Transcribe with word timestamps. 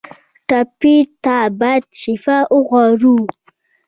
ټپي 0.47 0.95
ته 1.23 1.37
باید 1.59 1.83
شفا 2.01 2.37
وغواړو. 2.55 3.17